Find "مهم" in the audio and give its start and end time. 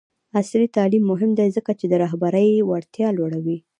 1.11-1.31